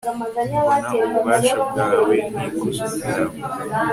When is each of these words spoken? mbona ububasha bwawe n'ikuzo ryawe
mbona 0.19 0.59
ububasha 1.05 1.55
bwawe 1.69 2.15
n'ikuzo 2.33 2.85
ryawe 2.95 3.37